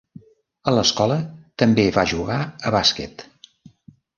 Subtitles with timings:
[0.69, 1.17] A l'escola
[1.63, 2.39] també va jugar
[2.71, 3.29] a bàsquet.